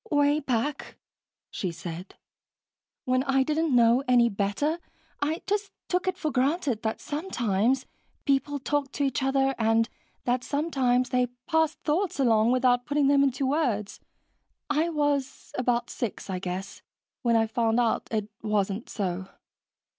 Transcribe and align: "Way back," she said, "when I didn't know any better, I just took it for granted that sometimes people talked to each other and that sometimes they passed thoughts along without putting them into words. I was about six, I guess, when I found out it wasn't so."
"Way 0.09 0.39
back," 0.39 0.97
she 1.51 1.71
said, 1.71 2.15
"when 3.05 3.21
I 3.25 3.43
didn't 3.43 3.75
know 3.75 4.01
any 4.07 4.29
better, 4.29 4.79
I 5.21 5.43
just 5.45 5.71
took 5.87 6.07
it 6.07 6.17
for 6.17 6.31
granted 6.31 6.81
that 6.81 6.99
sometimes 6.99 7.85
people 8.25 8.57
talked 8.57 8.93
to 8.93 9.03
each 9.03 9.21
other 9.21 9.53
and 9.59 9.87
that 10.23 10.43
sometimes 10.43 11.09
they 11.09 11.27
passed 11.45 11.77
thoughts 11.83 12.19
along 12.19 12.51
without 12.51 12.87
putting 12.87 13.09
them 13.09 13.21
into 13.21 13.45
words. 13.45 13.99
I 14.71 14.89
was 14.89 15.51
about 15.55 15.91
six, 15.91 16.31
I 16.31 16.39
guess, 16.39 16.81
when 17.21 17.35
I 17.35 17.45
found 17.45 17.79
out 17.79 18.07
it 18.09 18.27
wasn't 18.41 18.89
so." 18.89 19.27